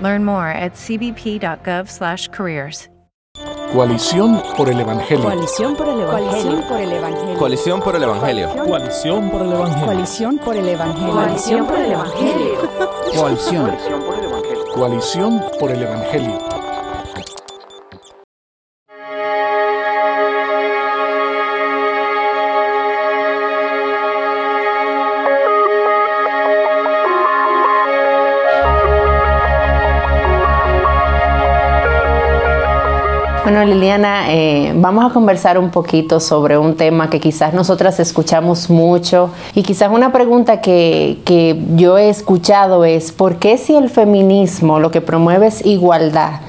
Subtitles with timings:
[0.00, 2.88] Learn more at cbp.gov/careers.
[3.74, 5.24] Coalición por el Evangelio.
[5.24, 6.62] Coalición por el Evangelio.
[7.36, 8.54] Coalición por el Evangelio.
[8.54, 9.84] Coalición por el Evangelio.
[9.84, 11.12] Coalición por el Evangelio.
[11.12, 12.70] Coalición por el Evangelio.
[13.16, 13.76] Coalición.
[14.72, 16.38] Coalición por el Evangelio.
[33.44, 38.70] Bueno, Liliana, eh, vamos a conversar un poquito sobre un tema que quizás nosotras escuchamos
[38.70, 43.90] mucho y quizás una pregunta que, que yo he escuchado es, ¿por qué si el
[43.90, 46.40] feminismo lo que promueve es igualdad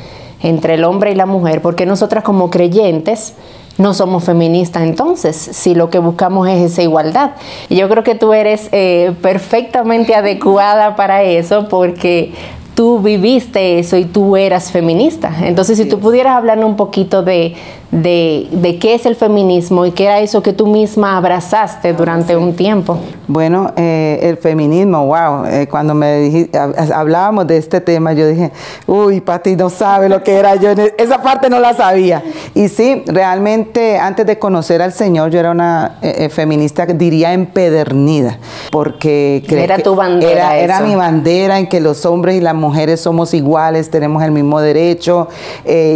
[0.42, 3.34] entre el hombre y la mujer, por qué nosotras como creyentes
[3.78, 7.32] no somos feministas entonces, si lo que buscamos es esa igualdad.
[7.70, 12.32] Yo creo que tú eres eh, perfectamente adecuada para eso porque
[12.76, 15.34] tú viviste eso y tú eras feminista.
[15.44, 17.56] Entonces, si tú pudieras hablarnos un poquito de,
[17.92, 22.56] de, qué es el feminismo y qué era eso que tú misma abrazaste durante un
[22.56, 22.98] tiempo.
[23.28, 28.52] Bueno, eh, el feminismo, wow, eh, cuando me dijiste, hablábamos de este tema, yo dije,
[28.86, 32.24] uy, Pati no sabe lo que era yo, e, esa parte no la sabía.
[32.54, 38.38] Y sí, realmente antes de conocer al Señor, yo era una eh, feminista, diría, empedernida,
[38.72, 39.44] porque...
[39.50, 40.56] Era tu bandera.
[40.58, 44.32] Era, era, mi bandera en que los hombres y las mujeres somos iguales, tenemos el
[44.32, 45.30] mismo derecho.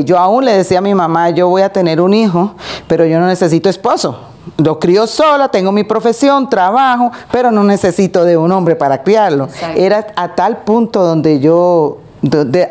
[0.05, 2.53] yo aún le decía a mi mamá, yo voy a tener un hijo,
[2.87, 4.19] pero yo no necesito esposo.
[4.57, 9.47] Lo crío sola, tengo mi profesión, trabajo, pero no necesito de un hombre para criarlo.
[9.75, 11.99] Era a tal punto donde yo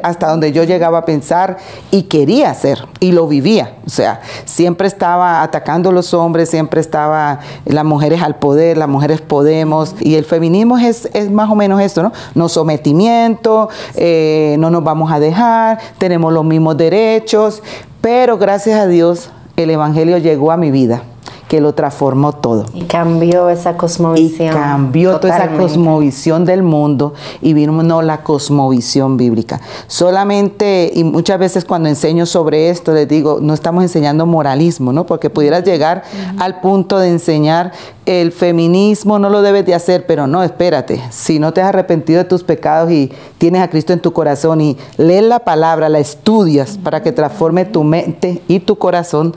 [0.02, 1.56] hasta donde yo llegaba a pensar
[1.90, 3.76] y quería hacer y lo vivía.
[3.86, 8.88] O sea, siempre estaba atacando a los hombres, siempre estaba las mujeres al poder, las
[8.88, 9.94] mujeres podemos.
[10.00, 12.12] Y el feminismo es, más o menos esto, ¿no?
[12.34, 17.62] No sometimiento, eh, no nos vamos a dejar, tenemos los mismos derechos,
[18.00, 21.02] pero gracias a Dios el Evangelio llegó a mi vida
[21.48, 22.66] que lo transformó todo.
[22.74, 24.48] Y cambió esa cosmovisión.
[24.48, 29.60] Y cambió toda esa cosmovisión del mundo y vino no, la cosmovisión bíblica.
[29.86, 35.06] Solamente, y muchas veces cuando enseño sobre esto, les digo, no estamos enseñando moralismo, ¿no?
[35.06, 36.02] Porque pudieras llegar
[36.38, 37.72] al punto de enseñar
[38.08, 42.22] el feminismo no lo debes de hacer, pero no, espérate, si no te has arrepentido
[42.22, 45.98] de tus pecados y tienes a Cristo en tu corazón y lees la palabra, la
[45.98, 49.34] estudias para que transforme tu mente y tu corazón,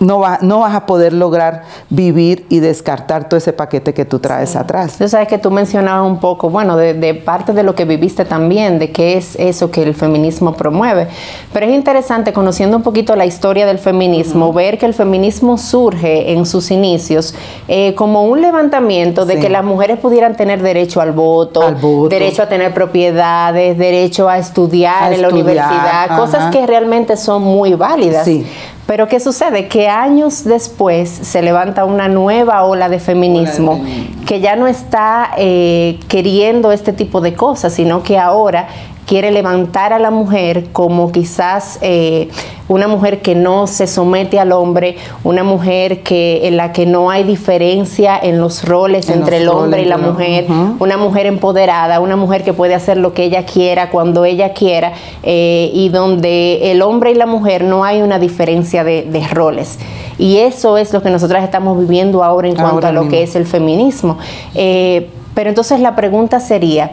[0.00, 4.18] no, va, no vas a poder lograr vivir y descartar todo ese paquete que tú
[4.18, 4.98] traes atrás.
[4.98, 8.78] Tú sabes que tú mencionabas un poco, bueno, de, parte de lo que viviste también,
[8.78, 11.06] de qué es eso que el feminismo promueve.
[11.52, 16.32] Pero es interesante, conociendo un poquito la historia del feminismo, ver que el feminismo surge
[16.32, 17.34] en sus inicios
[17.68, 21.60] eh, como un levantamiento de que las mujeres pudieran tener derecho al voto,
[22.08, 27.74] derecho a tener propiedades, derecho a estudiar en la universidad, cosas que realmente son muy
[27.74, 28.24] válidas.
[28.24, 28.44] Sí.
[28.86, 29.68] Pero ¿qué sucede?
[29.68, 33.80] Que años después se levanta una nueva ola de feminismo
[34.26, 38.66] que ya no está eh, queriendo este tipo de cosas, sino que ahora
[39.12, 42.30] quiere levantar a la mujer como quizás eh,
[42.66, 47.10] una mujer que no se somete al hombre, una mujer que en la que no
[47.10, 50.46] hay diferencia en los roles entre el hombre y la mujer,
[50.78, 54.94] una mujer empoderada, una mujer que puede hacer lo que ella quiera cuando ella quiera
[55.22, 59.78] eh, y donde el hombre y la mujer no hay una diferencia de, roles.
[60.16, 63.36] Y eso es lo que nosotras estamos viviendo ahora en cuanto a lo que es
[63.36, 64.16] el feminismo.
[64.54, 66.92] Eh, pero entonces la pregunta sería,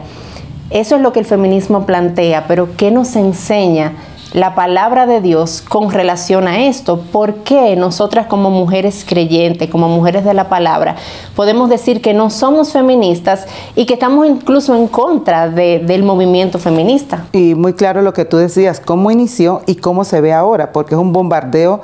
[0.70, 3.92] eso es lo que el feminismo plantea, pero ¿qué nos enseña
[4.32, 7.00] la palabra de Dios con relación a esto.
[7.00, 10.94] ¿Por qué nosotras como mujeres creyentes, como mujeres de la palabra,
[11.34, 16.60] podemos decir que no somos feministas y que estamos incluso en contra de- del movimiento
[16.60, 17.24] feminista?
[17.32, 20.94] Y muy claro lo que tú decías, cómo inició y cómo se ve ahora, porque
[20.94, 21.80] es un bombardeo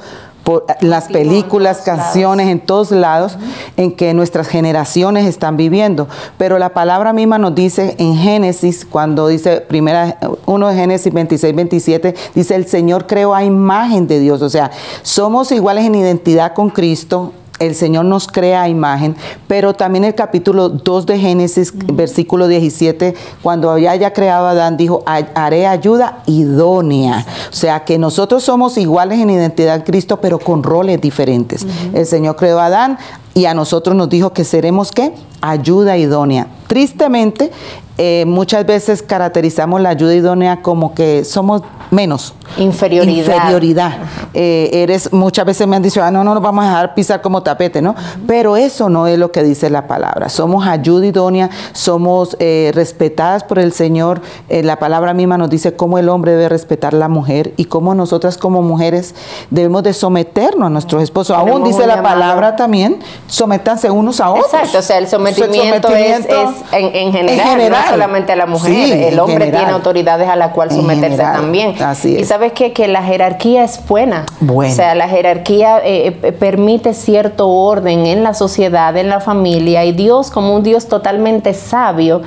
[0.46, 3.36] por las películas, canciones en todos lados
[3.76, 6.06] en que nuestras generaciones están viviendo.
[6.38, 11.52] Pero la palabra misma nos dice en Génesis, cuando dice primera, uno de Génesis 26,
[11.52, 14.40] 27, dice el Señor creó a imagen de Dios.
[14.40, 14.70] O sea,
[15.02, 19.16] somos iguales en identidad con Cristo, el Señor nos crea a imagen,
[19.48, 24.76] pero también el capítulo 2 de Génesis, versículo 17, cuando había ya creado a Adán,
[24.76, 27.24] dijo, "Ha- haré ayuda idónea.
[27.50, 31.66] O sea, que nosotros somos iguales en identidad en Cristo, pero con roles diferentes.
[31.94, 32.98] El Señor creó a Adán
[33.34, 35.14] y a nosotros nos dijo que seremos, ¿qué?
[35.40, 36.46] Ayuda idónea.
[36.66, 37.50] Tristemente,
[37.98, 42.34] eh, muchas veces caracterizamos la ayuda idónea como que somos menos.
[42.56, 43.34] Inferioridad.
[43.34, 43.92] Inferioridad.
[44.34, 47.20] Eh, eres, muchas veces me han dicho, ah, no, no nos vamos a dejar pisar
[47.22, 47.94] como tapete, ¿no?
[48.26, 50.28] Pero eso no es lo que dice la palabra.
[50.28, 54.20] Somos ayuda idónea, somos eh, respetadas por el Señor.
[54.48, 57.66] Eh, la palabra misma nos dice cómo el hombre debe respetar a la mujer y
[57.66, 59.14] cómo nosotras como mujeres
[59.50, 61.36] debemos de someternos a nuestros esposos.
[61.36, 62.14] Aún dice la llamado.
[62.14, 64.46] palabra también, sométanse unos a otros.
[64.52, 68.72] Exacto, o sea, el sometimiento, es- es, en, en general, no solamente a la mujer,
[68.72, 69.60] Sí, el hombre general.
[69.60, 71.75] tiene autoridades a la cual someterse también.
[71.80, 72.28] Así Y es.
[72.28, 72.72] sabes qué?
[72.72, 74.26] que la jerarquía es buena.
[74.40, 74.72] Buena.
[74.72, 79.84] O sea, la jerarquía eh, eh, permite cierto orden en la sociedad, en la familia,
[79.84, 82.22] y Dios, como un Dios totalmente sabio,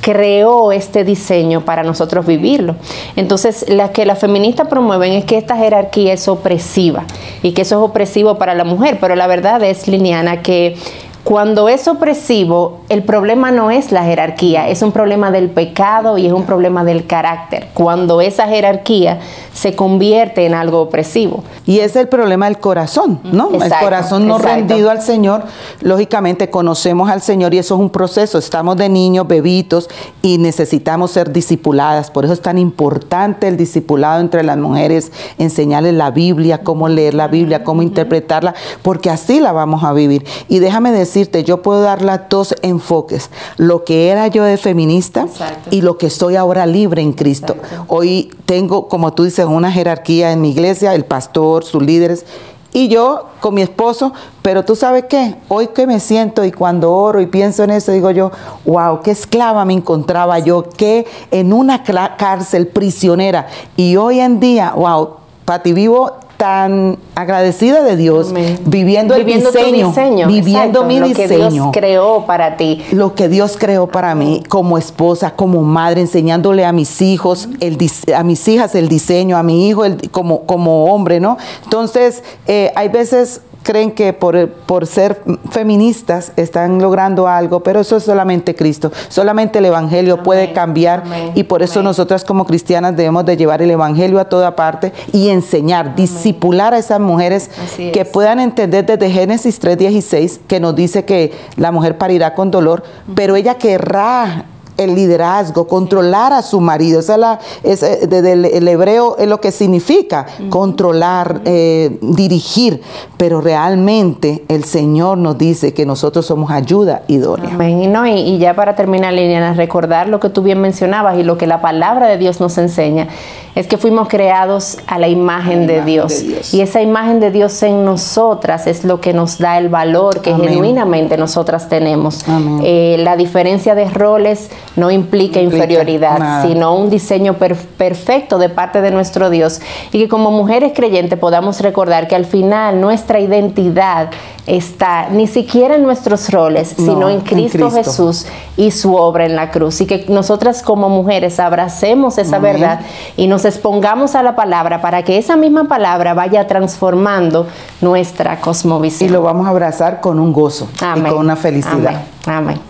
[0.00, 2.76] creó este diseño para nosotros vivirlo.
[3.16, 7.04] Entonces, la que las feministas promueven es que esta jerarquía es opresiva
[7.42, 10.76] y que eso es opresivo para la mujer, pero la verdad es, Liniana, que
[11.24, 16.26] cuando es opresivo, el problema no es la jerarquía, es un problema del pecado y
[16.26, 17.68] es un problema del carácter.
[17.74, 19.20] Cuando esa jerarquía
[19.52, 21.44] se convierte en algo opresivo.
[21.66, 23.50] Y es el problema del corazón, ¿no?
[23.50, 24.56] el corazón no exacto.
[24.56, 25.42] rendido al Señor.
[25.82, 28.38] Lógicamente conocemos al Señor y eso es un proceso.
[28.38, 29.90] Estamos de niños, bebitos
[30.22, 32.10] y necesitamos ser discipuladas.
[32.10, 37.14] Por eso es tan importante el discipulado entre las mujeres, enseñarles la Biblia, cómo leer
[37.14, 40.24] la Biblia, cómo interpretarla, porque así la vamos a vivir.
[40.48, 43.30] Y déjame decirte, yo puedo dar las dos enfoques.
[43.56, 45.68] Lo que era yo de feminista Exacto.
[45.70, 47.56] y lo que soy ahora libre en Cristo.
[47.88, 52.24] Hoy tengo, como tú dices, una jerarquía en mi iglesia, el pastor, sus líderes,
[52.72, 54.12] y yo con mi esposo,
[54.42, 57.90] pero tú sabes qué, hoy que me siento y cuando oro y pienso en eso,
[57.90, 58.30] digo yo,
[58.64, 64.72] wow, qué esclava me encontraba yo, que en una cárcel prisionera, y hoy en día,
[64.76, 68.58] wow, Pati, vivo tan agradecida de Dios, Amén.
[68.64, 72.56] viviendo el Viviendo tu diseño, diseño, viviendo exacto, mi lo que diseño Dios creó para
[72.56, 72.82] ti.
[72.92, 77.76] lo que Dios creó para mí como esposa, como madre, enseñándole a mis hijos, el,
[78.16, 81.36] a mis hijas el diseño, a mi hijo el- como, como hombre, ¿no?
[81.64, 87.96] Entonces, eh, hay veces creen que por, por ser feministas están logrando algo, pero eso
[87.96, 91.84] es solamente Cristo, solamente el Evangelio puede cambiar amén, y por eso amén.
[91.84, 96.78] nosotras como cristianas debemos de llevar el Evangelio a toda parte y enseñar, disipular a
[96.78, 102.34] esas mujeres que puedan entender desde Génesis 3:16 que nos dice que la mujer parirá
[102.34, 102.82] con dolor,
[103.14, 104.46] pero ella querrá
[104.80, 107.00] el liderazgo, controlar a su marido.
[107.00, 111.98] Esa es la, es, eh, desde el, el hebreo es lo que significa controlar, eh,
[112.00, 112.80] dirigir,
[113.16, 117.50] pero realmente el Señor nos dice que nosotros somos ayuda idónea.
[117.52, 117.82] Amén.
[117.82, 121.22] Y, no, y, y ya para terminar, Liliana, recordar lo que tú bien mencionabas y
[121.22, 123.08] lo que la palabra de Dios nos enseña,
[123.54, 126.22] es que fuimos creados a la imagen, de, imagen Dios.
[126.22, 126.54] de Dios.
[126.54, 130.30] Y esa imagen de Dios en nosotras es lo que nos da el valor que
[130.30, 130.50] Amén.
[130.50, 132.24] genuinamente nosotras tenemos.
[132.62, 136.46] Eh, la diferencia de roles no implica, inferioridad, nada.
[136.46, 139.60] sino un diseño per- perfecto de parte de nuestro Dios.
[139.92, 144.10] Y que como mujeres creyentes podamos recordar que al final nuestra identidad
[144.46, 147.70] está ni siquiera en nuestros roles, No, sino en en Cristo.
[147.70, 149.80] Jesús y su obra en la cruz.
[149.80, 152.54] Y que nosotras como mujeres abracemos esa Amén.
[152.54, 152.80] verdad
[153.16, 157.46] y nos expongamos a la palabra para que esa misma palabra vaya transformando
[157.80, 159.12] nuestra Y cosmovisión.
[159.12, 162.02] lo vamos a abrazar con un gozo y con una felicidad.
[162.26, 162.56] Amén.
[162.56, 162.69] Amén.